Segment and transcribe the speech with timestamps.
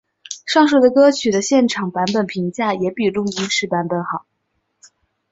[0.47, 4.25] 上述的歌曲的现场版本评价也比录音室版本好。